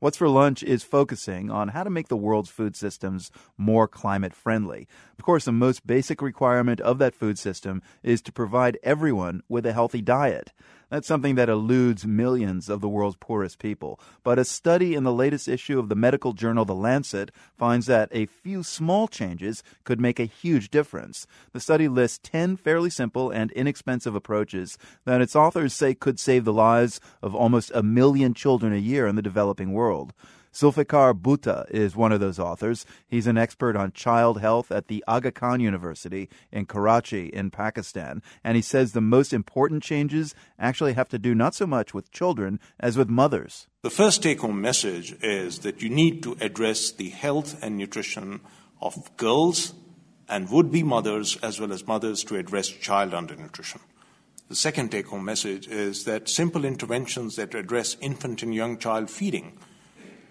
[0.00, 4.32] What's for Lunch is focusing on how to make the world's food systems more climate
[4.32, 4.86] friendly.
[5.18, 9.66] Of course, the most basic requirement of that food system is to provide everyone with
[9.66, 10.52] a healthy diet.
[10.90, 14.00] That's something that eludes millions of the world's poorest people.
[14.24, 18.08] But a study in the latest issue of the medical journal The Lancet finds that
[18.10, 21.26] a few small changes could make a huge difference.
[21.52, 26.46] The study lists 10 fairly simple and inexpensive approaches that its authors say could save
[26.46, 30.14] the lives of almost a million children a year in the developing world.
[30.58, 32.84] Zulfiqar Bhutta is one of those authors.
[33.06, 38.24] He's an expert on child health at the Aga Khan University in Karachi in Pakistan.
[38.42, 42.10] And he says the most important changes actually have to do not so much with
[42.10, 43.68] children as with mothers.
[43.82, 48.40] The first take home message is that you need to address the health and nutrition
[48.82, 49.74] of girls
[50.28, 53.78] and would be mothers as well as mothers to address child undernutrition.
[54.48, 59.08] The second take home message is that simple interventions that address infant and young child
[59.08, 59.56] feeding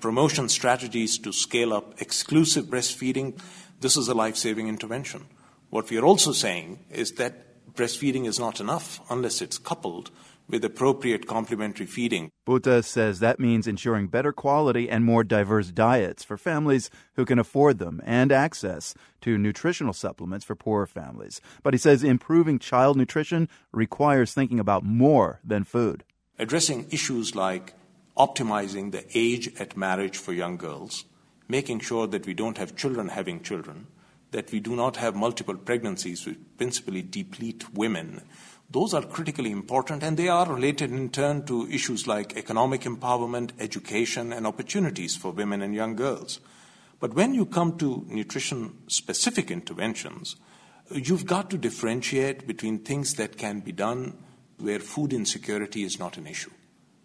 [0.00, 3.38] promotion strategies to scale up exclusive breastfeeding,
[3.80, 5.26] this is a life saving intervention.
[5.70, 10.10] What we are also saying is that breastfeeding is not enough unless it's coupled
[10.48, 12.30] with appropriate complementary feeding.
[12.46, 17.38] Bhutta says that means ensuring better quality and more diverse diets for families who can
[17.38, 21.40] afford them and access to nutritional supplements for poorer families.
[21.62, 26.04] But he says improving child nutrition requires thinking about more than food.
[26.38, 27.74] Addressing issues like
[28.18, 31.04] optimizing the age at marriage for young girls,
[31.48, 33.86] making sure that we don't have children having children,
[34.32, 38.22] that we do not have multiple pregnancies which principally deplete women.
[38.70, 43.52] Those are critically important and they are related in turn to issues like economic empowerment,
[43.58, 46.40] education, and opportunities for women and young girls.
[47.00, 50.36] But when you come to nutrition specific interventions,
[50.90, 54.18] you've got to differentiate between things that can be done
[54.58, 56.50] where food insecurity is not an issue.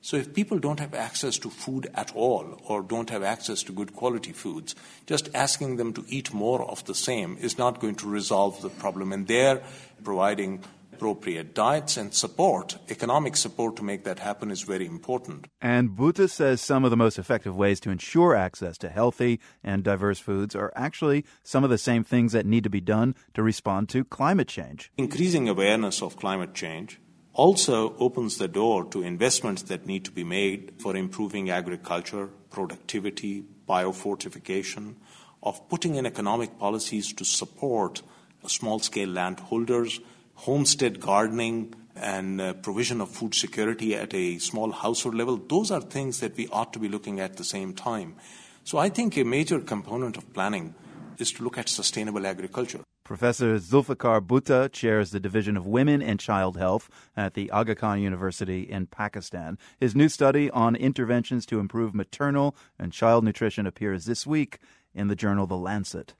[0.03, 3.71] So if people don't have access to food at all or don't have access to
[3.71, 7.95] good quality foods, just asking them to eat more of the same is not going
[7.95, 9.13] to resolve the problem.
[9.13, 9.61] And they're
[10.03, 15.47] providing appropriate diets and support, economic support to make that happen is very important.
[15.61, 19.85] And Bhutta says some of the most effective ways to ensure access to healthy and
[19.85, 23.41] diverse foods are actually some of the same things that need to be done to
[23.41, 24.91] respond to climate change.
[24.97, 26.99] Increasing awareness of climate change
[27.33, 33.43] also opens the door to investments that need to be made for improving agriculture, productivity,
[33.67, 34.95] biofortification,
[35.41, 38.01] of putting in economic policies to support
[38.47, 39.99] small scale landholders,
[40.35, 45.37] homestead gardening, and uh, provision of food security at a small household level.
[45.37, 48.15] Those are things that we ought to be looking at the same time.
[48.63, 50.73] So I think a major component of planning
[51.17, 52.81] is to look at sustainable agriculture.
[53.03, 57.99] Professor Zulfiqar Bhutta chairs the Division of Women and Child Health at the Aga Khan
[57.99, 59.57] University in Pakistan.
[59.77, 64.59] His new study on interventions to improve maternal and child nutrition appears this week
[64.95, 66.13] in the journal The Lancet.